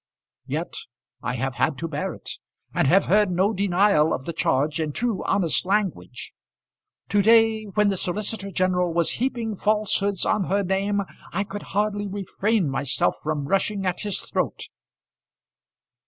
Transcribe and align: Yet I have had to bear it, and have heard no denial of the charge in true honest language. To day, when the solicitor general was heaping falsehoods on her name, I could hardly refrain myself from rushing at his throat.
Yet 0.47 0.73
I 1.21 1.35
have 1.35 1.53
had 1.53 1.77
to 1.77 1.87
bear 1.87 2.15
it, 2.15 2.39
and 2.73 2.87
have 2.87 3.05
heard 3.05 3.29
no 3.29 3.53
denial 3.53 4.15
of 4.15 4.25
the 4.25 4.33
charge 4.33 4.79
in 4.79 4.93
true 4.93 5.23
honest 5.25 5.63
language. 5.63 6.33
To 7.09 7.21
day, 7.21 7.65
when 7.65 7.89
the 7.89 7.97
solicitor 7.97 8.49
general 8.49 8.95
was 8.95 9.11
heaping 9.21 9.55
falsehoods 9.55 10.25
on 10.25 10.45
her 10.45 10.63
name, 10.63 11.03
I 11.31 11.43
could 11.43 11.61
hardly 11.77 12.07
refrain 12.07 12.67
myself 12.67 13.19
from 13.21 13.47
rushing 13.47 13.85
at 13.85 13.99
his 13.99 14.21
throat. 14.21 14.69